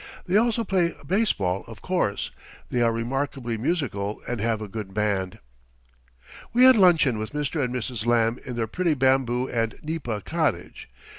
[0.25, 2.31] They also play baseball, of course.
[2.71, 5.37] They are remarkably musical and have a good band.
[6.53, 7.63] We had luncheon with Mr.
[7.63, 8.07] and Mrs.
[8.07, 10.89] Lamb in their pretty bamboo and nipa cottage.